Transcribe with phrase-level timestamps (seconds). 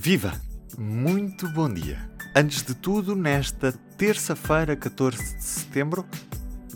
[0.00, 0.32] Viva!
[0.78, 2.08] Muito bom dia!
[2.32, 6.06] Antes de tudo, nesta terça-feira, 14 de setembro,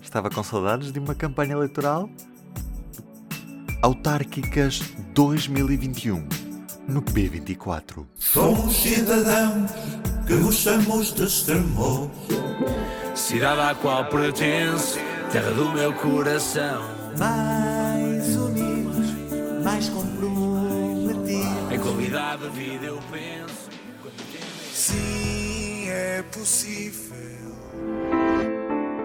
[0.02, 2.10] estava com saudades de uma campanha eleitoral?
[3.80, 4.80] Autárquicas
[5.14, 6.26] 2021,
[6.88, 8.04] no P24.
[8.18, 9.70] Somos cidadãos
[10.26, 12.10] que gostamos de extremos.
[13.14, 14.98] Cidade à qual pertence,
[15.30, 16.82] terra do meu coração.
[22.12, 23.70] Qualidade de vida eu penso.
[24.70, 27.16] Sim, é possível.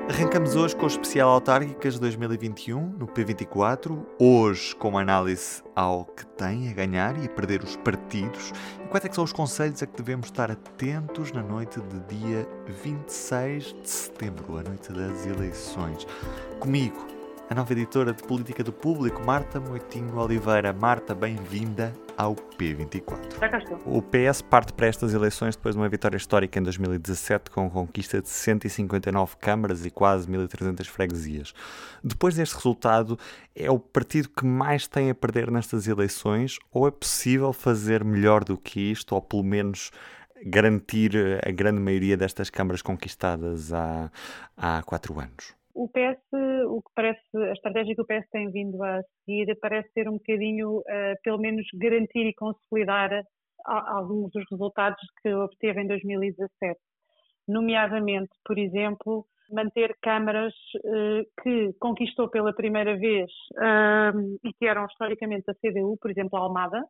[0.09, 4.05] Arrancamos hoje com o especial Autárquicas 2021 no P24.
[4.19, 8.51] Hoje com uma análise ao que tem a ganhar e a perder os partidos.
[8.83, 12.17] E quais é que são os conselhos a que devemos estar atentos na noite de
[12.17, 12.47] dia
[12.83, 16.05] 26 de setembro, a noite das eleições.
[16.59, 17.07] Comigo,
[17.49, 20.73] a nova editora de Política do Público, Marta Moitinho Oliveira.
[20.73, 23.39] Marta, bem-vinda ao P24.
[23.39, 23.79] Já cá estou.
[23.85, 27.69] O PS parte para estas eleições depois de uma vitória histórica em 2017 com a
[27.69, 31.53] conquista de 159 câmaras e quase 1.300 freguesias.
[32.03, 33.17] Depois deste resultado,
[33.55, 38.43] é o partido que mais tem a perder nestas eleições ou é possível fazer melhor
[38.43, 39.91] do que isto ou pelo menos
[40.43, 41.11] garantir
[41.45, 44.11] a grande maioria destas câmaras conquistadas há,
[44.55, 45.55] há quatro anos?
[45.73, 46.17] O PS,
[46.67, 50.13] o que parece, a estratégia que o PS tem vindo a seguir parece ser um
[50.13, 50.83] bocadinho, uh,
[51.23, 53.23] pelo menos, garantir e consolidar
[53.65, 56.79] alguns dos resultados que obteve em 2017.
[57.47, 60.53] Nomeadamente, por exemplo, manter câmaras
[60.85, 66.37] uh, que conquistou pela primeira vez uh, e que eram historicamente a CDU, por exemplo,
[66.37, 66.83] a Almada,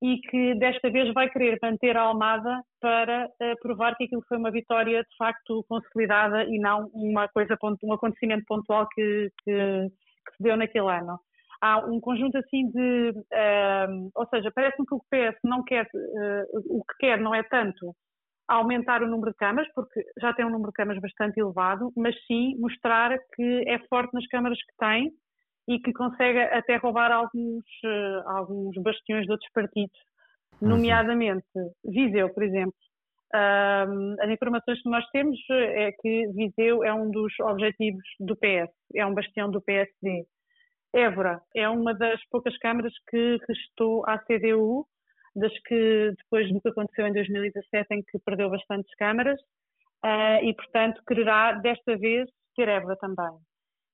[0.00, 4.38] e que desta vez vai querer manter a Almada para uh, provar que aquilo foi
[4.38, 9.52] uma vitória de facto consolidada e não uma coisa, um acontecimento pontual que, que,
[9.88, 11.18] que se deu naquele ano.
[11.60, 16.78] Há um conjunto assim de, uh, ou seja, parece-me que o PS não quer, uh,
[16.78, 17.94] o que quer não é tanto
[18.46, 22.14] aumentar o número de câmaras, porque já tem um número de câmaras bastante elevado, mas
[22.26, 25.12] sim mostrar que é forte nas câmaras que tem
[25.68, 29.98] e que consegue até roubar alguns, uh, alguns bastiões de outros partidos,
[30.60, 30.70] uhum.
[30.70, 31.46] nomeadamente
[31.84, 32.74] Viseu, por exemplo.
[33.34, 38.72] Um, as informações que nós temos é que Viseu é um dos objetivos do PS,
[38.94, 40.24] é um bastião do PSD.
[40.94, 44.86] Évora é uma das poucas câmaras que restou à CDU,
[45.36, 49.38] das que depois do que aconteceu em 2017, em que perdeu bastantes câmaras,
[50.02, 52.26] uh, e portanto quererá desta vez
[52.56, 53.47] ter Évora também.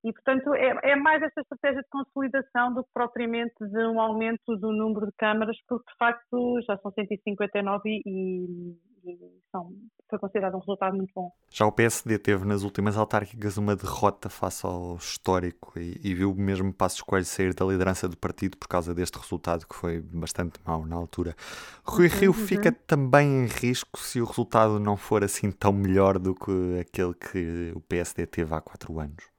[0.04, 4.54] E, portanto, é, é, mais esta estratégia de consolidação do que propriamente de um aumento
[4.59, 9.72] do número de câmaras, porque de facto já são 159 e, e são,
[10.10, 11.32] foi considerado um resultado muito bom.
[11.50, 16.34] Já o PSD teve nas últimas autárquicas uma derrota face ao histórico e, e viu
[16.34, 20.60] mesmo Passos Coelho sair da liderança do partido por causa deste resultado que foi bastante
[20.66, 21.34] mau na altura.
[21.82, 22.47] Rui uhum, Rio uhum.
[22.47, 27.14] fica também em risco se o resultado não for assim tão melhor do que aquele
[27.14, 29.33] que o PSD teve há quatro anos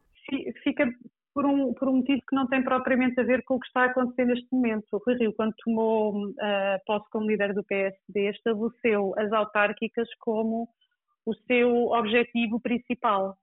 [1.35, 3.81] por um, por um motivo que não tem propriamente a ver com o que está
[3.81, 4.85] a acontecer neste momento.
[4.93, 6.33] O Rui Rio, quando tomou uh,
[6.85, 10.69] posse como líder do PSD, estabeleceu as autárquicas como
[11.25, 13.35] o seu objetivo principal.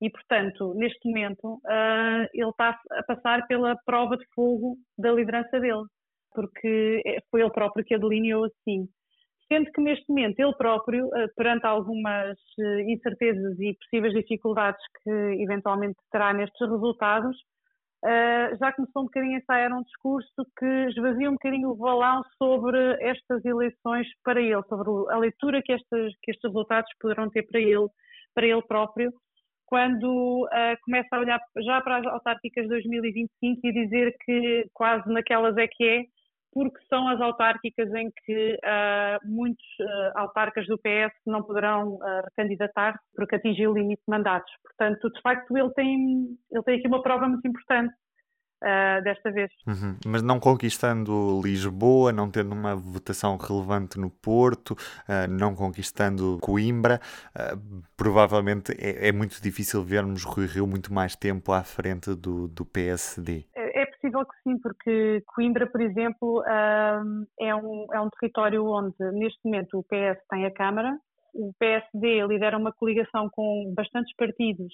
[0.00, 5.58] E, portanto, neste momento, uh, ele está a passar pela prova de fogo da liderança
[5.58, 5.84] dele,
[6.32, 7.02] porque
[7.32, 8.88] foi ele próprio que a delineou assim
[9.50, 15.10] sendo que neste momento ele próprio, eh, perante algumas eh, incertezas e possíveis dificuldades que
[15.42, 17.36] eventualmente terá nestes resultados,
[18.04, 22.22] eh, já começou um bocadinho a ensaiar um discurso que esvazia um bocadinho o balão
[22.38, 27.60] sobre estas eleições para ele, sobre a leitura que, que estes resultados poderão ter para
[27.60, 27.88] ele,
[28.32, 29.12] para ele próprio,
[29.66, 30.48] quando
[30.84, 35.84] começa a olhar já para as autárquicas 2025 e dizer que quase naquelas é que
[35.84, 36.04] é,
[36.52, 42.22] porque são as autárquicas em que uh, muitos uh, autarcas do PS não poderão uh,
[42.24, 44.52] recandidatar porque atingiu o limite de mandatos.
[44.62, 47.94] Portanto, de facto, ele tem, ele tem aqui uma prova muito importante.
[49.02, 49.50] Desta vez.
[49.66, 49.96] Uhum.
[50.04, 54.76] Mas não conquistando Lisboa, não tendo uma votação relevante no Porto,
[55.30, 57.00] não conquistando Coimbra,
[57.96, 62.66] provavelmente é, é, muito difícil vermos Rui Rio muito mais tempo à frente do, do
[62.66, 63.46] PSD.
[63.56, 63.69] É
[64.10, 66.42] possível que sim, porque Coimbra, por exemplo,
[67.38, 70.98] é um, é um território onde, neste momento, o PS tem a Câmara,
[71.34, 74.72] o PSD lidera uma coligação com bastantes partidos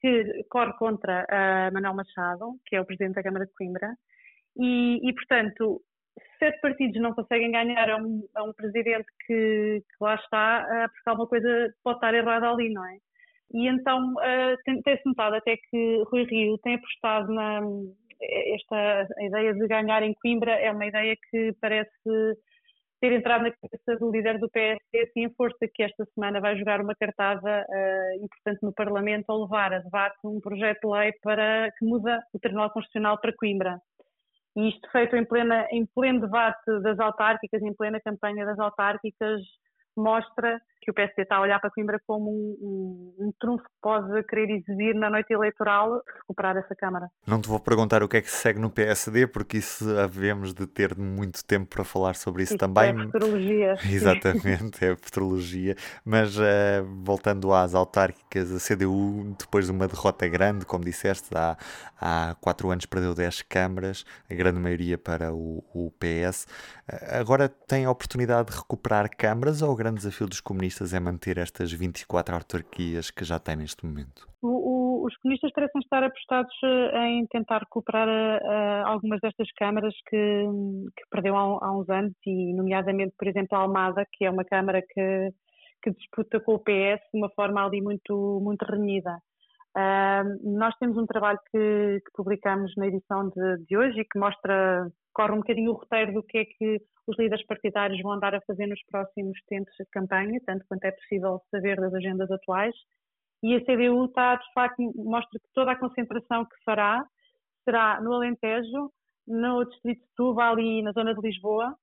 [0.00, 1.26] que corre contra
[1.72, 3.94] Manuel Machado, que é o presidente da Câmara de Coimbra,
[4.56, 5.80] e, e portanto,
[6.38, 10.92] sete partidos não conseguem ganhar a um, a um presidente que, que, lá está, uh,
[10.92, 12.98] porque alguma coisa pode estar errada ali, não é?
[13.54, 17.60] E então uh, tem-se notado até que Rui Rio tem apostado na,
[18.20, 22.36] esta ideia de ganhar em Coimbra é uma ideia que parece
[23.00, 26.56] ter entrado na cabeça do líder do PSD, assim em força, que esta semana vai
[26.58, 31.12] jogar uma cartada uh, importante no Parlamento ao levar a debate um projeto de lei
[31.22, 33.80] para que muda o Tribunal Constitucional para Coimbra.
[34.56, 39.40] E isto feito em, plena, em pleno debate das autárquicas, em plena campanha das autárquicas,
[39.98, 42.56] mostra que o PSD está a olhar para Coimbra como um,
[43.20, 47.10] um, um trunfo que pode querer exibir na noite eleitoral recuperar essa Câmara.
[47.26, 50.54] Não te vou perguntar o que é que se segue no PSD, porque isso havemos
[50.54, 52.90] de ter muito tempo para falar sobre isso, isso também.
[52.90, 53.74] É futurologia.
[53.84, 55.76] Exatamente, é futurologia.
[56.04, 56.42] Mas uh,
[57.02, 61.56] voltando às autárquicas, a CDU, depois de uma derrota grande, como disseste, há,
[62.00, 66.46] há quatro anos perdeu 10 câmaras, a grande maioria para o, o PS.
[66.90, 70.92] Uh, agora tem a oportunidade de recuperar câmaras ou o grande desafio dos comunistas?
[70.92, 74.28] é manter estas 24 autarquias que já têm neste momento?
[74.42, 79.94] O, o, os comunistas parecem estar apostados eh, em tentar recuperar uh, algumas destas câmaras
[80.08, 80.44] que,
[80.96, 84.44] que perdeu há, há, uns anos, e nomeadamente, por exemplo, a Almada, que é uma
[84.44, 85.30] câmara que,
[85.82, 89.18] que disputa com o PS de uma forma ali muito, muito renhida.
[89.76, 94.18] Uh, nós temos um trabalho que, que publicamos na edição de, de, hoje e que
[94.18, 98.34] mostra, corre um bocadinho o roteiro do que é que os líderes partidários vão andar
[98.34, 102.74] a fazer nos próximos tempos de campanha, tanto quanto é possível saber das agendas atuais.
[103.42, 107.04] E a CDU está, de facto, mostra que toda a concentração que fará
[107.64, 108.90] será no Alentejo,
[109.26, 111.76] no Distrito de Tuba, ali na zona de Lisboa,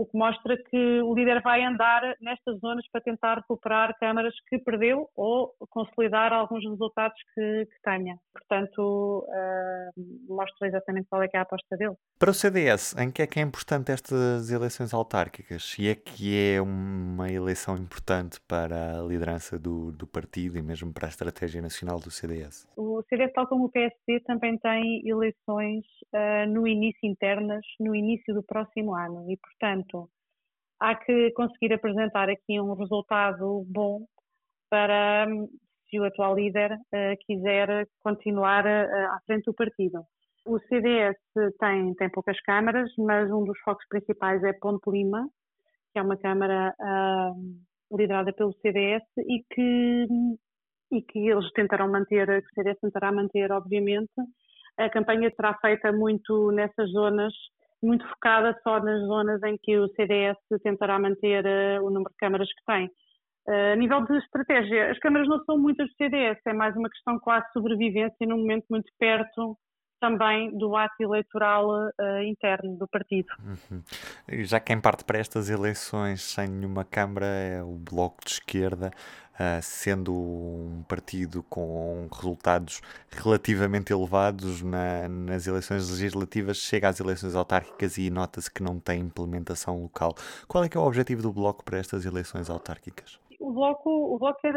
[0.00, 4.58] o que mostra que o líder vai andar nestas zonas para tentar recuperar câmaras que
[4.58, 8.16] perdeu ou consolidar alguns resultados que, que tenha.
[8.32, 11.96] Portanto, uh, mostra exatamente qual é, é a aposta dele.
[12.18, 15.76] Para o CDS, em que é que é importante estas eleições autárquicas?
[15.78, 20.94] E é que é uma eleição importante para a liderança do, do partido e mesmo
[20.94, 22.66] para a estratégia nacional do CDS?
[22.74, 28.32] O CDS, tal como o PSD, também tem eleições uh, no início internas, no início
[28.32, 29.30] do próximo ano.
[29.30, 30.10] E, portanto, Portanto,
[30.78, 34.04] há que conseguir apresentar aqui um resultado bom
[34.68, 35.26] para
[35.88, 40.02] se o atual líder uh, quiser continuar uh, à frente do partido.
[40.46, 41.18] O CDS
[41.58, 45.28] tem, tem poucas câmaras, mas um dos focos principais é Ponte Lima,
[45.92, 50.06] que é uma câmara uh, liderada pelo CDS e que,
[50.92, 54.12] e que eles tentarão manter, que o CDS tentará manter, obviamente.
[54.78, 57.34] A campanha será feita muito nessas zonas
[57.82, 62.16] muito focada só nas zonas em que o CDS tentará manter uh, o número de
[62.18, 62.86] câmaras que tem.
[63.48, 66.90] Uh, a nível de estratégia, as câmaras não são muitas do CDS, é mais uma
[66.90, 69.56] questão quase de sobrevivência num momento muito perto
[70.00, 73.28] também do ato eleitoral uh, interno do partido.
[73.38, 73.82] Uhum.
[74.44, 78.90] Já quem parte para estas eleições sem nenhuma Câmara é o Bloco de Esquerda,
[79.62, 87.98] sendo um partido com resultados relativamente elevados na, nas eleições legislativas, chega às eleições autárquicas
[87.98, 90.14] e nota-se que não tem implementação local.
[90.46, 93.18] Qual é que é o objetivo do Bloco para estas eleições autárquicas?
[93.40, 94.54] o Bloco, o bloco quer,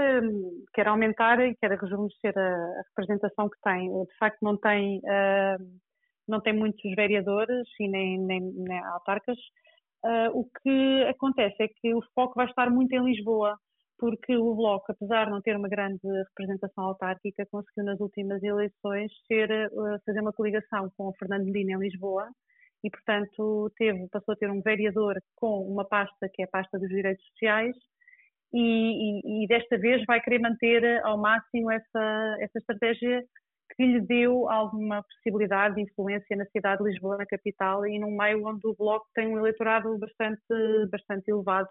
[0.73, 3.89] quer aumentar e quer rejuvenescer a, a, representação que tem.
[3.89, 5.79] De facto, não tem, uh,
[6.27, 9.37] não tem muitos vereadores e nem, nem, nem autarcas.
[10.03, 13.57] Uh, o que acontece é que o foco vai estar muito em Lisboa,
[13.97, 19.11] porque o Bloco, apesar de não ter uma grande representação autárquica, conseguiu nas últimas eleições
[19.27, 22.27] ser, uh, fazer uma coligação com o Fernando Medina em Lisboa
[22.83, 26.77] e, portanto, teve, passou a ter um vereador com uma pasta que é a pasta
[26.77, 27.75] dos direitos sociais
[28.53, 33.23] e, e, e, desta vez vai querer manter ao máximo essa, essa estratégia
[33.75, 38.15] que lhe deu alguma possibilidade de influência na cidade de Lisboa, na capital, e num
[38.15, 40.41] meio onde o Bloco tem um eleitorado bastante,
[40.91, 41.67] bastante elevado.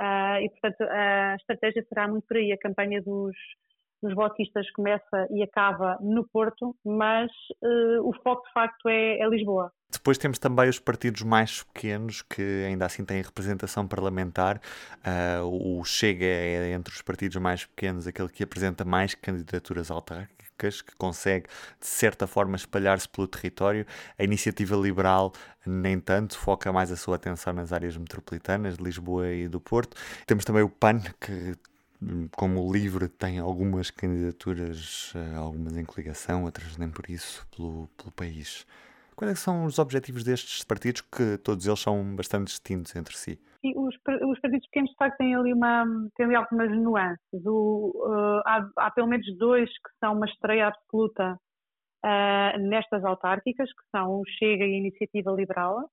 [0.00, 2.52] Uh, e, portanto, a estratégia será muito por aí.
[2.52, 3.34] A campanha dos,
[4.02, 7.30] dos bloquistas começa e acaba no Porto, mas
[7.62, 9.72] uh, o foco, de facto, é, é Lisboa.
[9.90, 14.60] Depois temos também os partidos mais pequenos que ainda assim têm representação parlamentar.
[14.98, 20.45] Uh, o Chega é entre os partidos mais pequenos aquele que apresenta mais candidaturas autárquicas,
[20.56, 21.46] que consegue
[21.80, 23.86] de certa forma espalhar-se pelo território.
[24.18, 25.32] A iniciativa liberal,
[25.64, 29.96] nem tanto, foca mais a sua atenção nas áreas metropolitanas de Lisboa e do Porto.
[30.26, 31.54] Temos também o PAN, que
[32.32, 38.12] como livre tem algumas candidaturas, ah, algumas em coligação, outras nem por isso, pelo, pelo
[38.12, 38.66] país.
[39.16, 43.40] Quais é são os objetivos destes partidos, que todos eles são bastante distintos entre si?
[43.62, 47.46] Sim, os, os partidos pequenos, de facto, têm ali, uma, têm ali algumas nuances.
[47.46, 51.40] O, uh, há, há, pelo menos dois que são uma estreia absoluta
[52.04, 55.90] uh, nestas autárquicas, que são o Chega e a Iniciativa Liberal.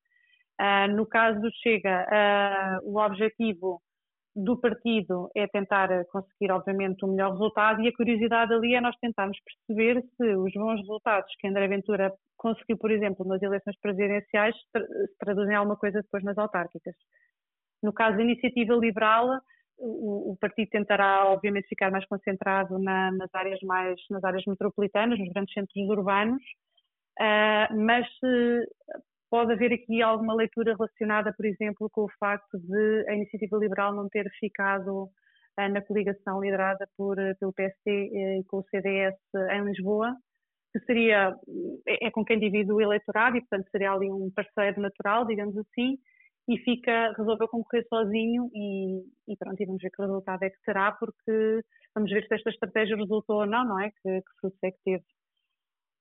[0.59, 2.05] Uh, no caso do Chega,
[2.83, 3.81] o objetivo
[4.35, 8.95] do partido é tentar conseguir, obviamente, um melhor resultado e a curiosidade ali é nós
[8.97, 9.37] tentarmos
[9.67, 15.17] perceber se os bons resultados que André Ventura conseguiu, por exemplo, nas eleições presidenciais se
[15.19, 16.95] traduzem em alguma coisa depois nas autárquicas.
[17.81, 19.27] No caso da iniciativa liberal,
[19.77, 25.19] o, o, partido tentará, obviamente, ficar mais concentrado na, nas áreas mais nas áreas metropolitanas,
[25.19, 26.41] nos grandes centros urbanos,
[27.19, 28.07] uh, mas
[29.33, 33.91] pode haver aqui alguma leitura relacionada, por exemplo, com o facto de a iniciativa liberal
[33.91, 39.17] não ter ficado uh, na coligação liderada por, pelo PST e com o CDS
[39.53, 40.15] em Lisboa,
[40.71, 41.35] que seria
[41.87, 45.57] é, é com quem divide o eleitorado e, portanto, seria ali um parceiro natural, digamos
[45.57, 45.97] assim
[46.47, 50.61] e fica, resolveu concorrer sozinho e, e pronto, e vamos ver que resultado é que
[50.63, 51.61] terá, porque
[51.95, 53.89] vamos ver se esta estratégia resultou ou não, não é?
[53.89, 55.03] Que, que frutos é que teve.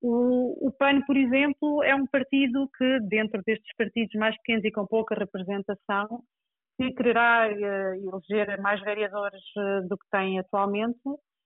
[0.02, 4.73] O, o PAN, por exemplo, é um partido que, dentro destes partidos mais pequenos e
[4.73, 6.25] com pouca representação,
[6.76, 10.99] que quererá uh, eleger mais vereadores uh, do que tem atualmente,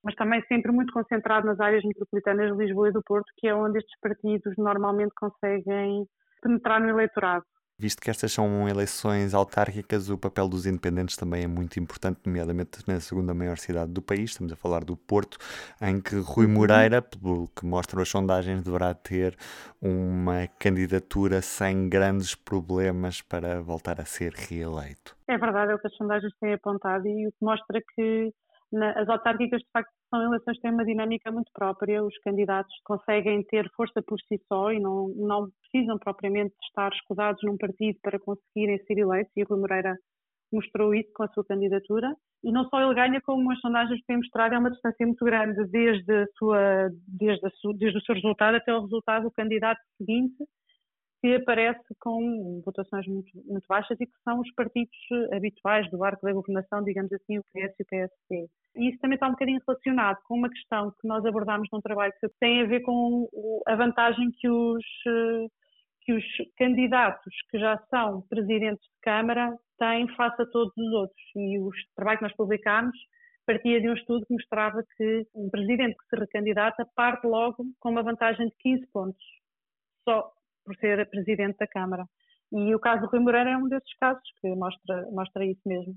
[0.03, 3.55] mas também sempre muito concentrado nas áreas metropolitanas de Lisboa e do Porto, que é
[3.55, 6.07] onde estes partidos normalmente conseguem
[6.41, 7.45] penetrar no eleitorado.
[7.79, 12.79] Visto que estas são eleições autárquicas, o papel dos independentes também é muito importante, nomeadamente
[12.89, 15.37] na segunda maior cidade do país, estamos a falar do Porto,
[15.83, 16.53] em que Rui uhum.
[16.53, 19.37] Moreira, pelo que mostram as sondagens, deverá ter
[19.79, 25.15] uma candidatura sem grandes problemas para voltar a ser reeleito.
[25.29, 28.33] É verdade, é o que as sondagens têm apontado e o que mostra que
[28.73, 32.03] na, as autárquicas, de facto, são eleições que têm uma dinâmica muito própria.
[32.03, 37.43] Os candidatos conseguem ter força por si só e não, não precisam propriamente estar escudados
[37.43, 39.33] num partido para conseguirem ser eleitos.
[39.37, 39.97] E o Rui Moreira
[40.53, 42.15] mostrou isso com a sua candidatura.
[42.45, 45.65] E não só ele ganha, como as sondagens têm mostrado, é uma distância muito grande
[45.67, 49.81] desde, a sua, desde, a sua, desde o seu resultado até o resultado do candidato
[49.99, 50.45] seguinte
[51.21, 54.97] que aparece com votações muito, muito baixas e que são os partidos
[55.33, 58.47] habituais do arco da governação, digamos assim, o PS e o PSD.
[58.77, 62.13] E isso também está um bocadinho relacionado com uma questão que nós abordámos num trabalho
[62.21, 63.29] que tem a ver com
[63.67, 64.85] a vantagem que os,
[66.03, 66.25] que os
[66.59, 71.23] candidatos que já são presidentes de Câmara têm face a todos os outros.
[71.35, 72.97] E o trabalho que nós publicámos
[73.47, 77.91] partia de um estudo que mostrava que um presidente que se recandidata parte logo com
[77.91, 79.25] uma vantagem de 15 pontos.
[80.05, 80.33] Só
[80.67, 82.05] por ser presidente da Câmara.
[82.53, 85.97] E o caso do Rui Moreira é um desses casos que mostra, mostra isso mesmo.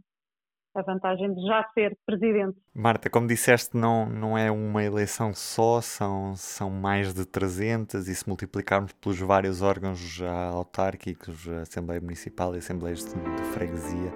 [0.75, 2.57] A vantagem de já ser presidente.
[2.73, 8.15] Marta, como disseste, não, não é uma eleição só, são, são mais de 300 e
[8.15, 10.21] se multiplicarmos pelos vários órgãos
[10.53, 14.13] autárquicos, Assembleia Municipal e Assembleias de, de Freguesia,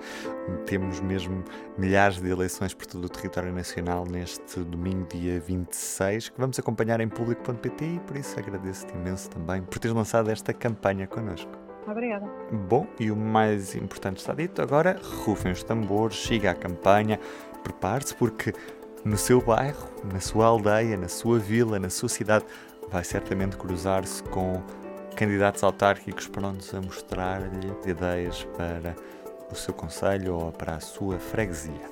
[0.65, 1.43] temos mesmo
[1.77, 7.01] milhares de eleições por todo o território nacional neste domingo, dia 26, que vamos acompanhar
[7.01, 11.62] em público.pt e por isso agradeço-te imenso também por teres lançado esta campanha connosco.
[11.87, 12.25] Obrigada.
[12.51, 17.19] Bom, e o mais importante está dito, agora rufem os tambores, siga a campanha,
[17.63, 18.53] prepare-se porque
[19.03, 22.45] no seu bairro, na sua aldeia, na sua vila, na sua cidade,
[22.89, 24.61] vai certamente cruzar-se com
[25.15, 28.95] candidatos autárquicos prontos a mostrar-lhe ideias para
[29.51, 31.89] o seu conselho ou para a sua freguesia.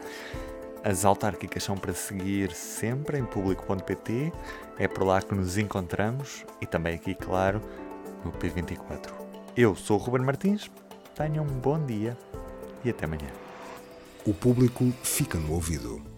[0.84, 4.32] As autárquicas são para seguir sempre em público.pt,
[4.80, 7.62] é por lá que nos encontramos e também aqui, claro,
[8.26, 9.21] no P24.
[9.56, 10.72] Eu sou o Ruben Martins,
[11.14, 12.18] tenham um bom dia
[12.86, 13.28] e até amanhã.
[14.26, 16.11] O público fica no ouvido.